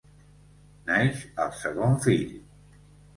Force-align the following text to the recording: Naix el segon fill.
Naix 0.87 1.21
el 1.43 1.51
segon 1.59 1.93
fill. 2.07 2.25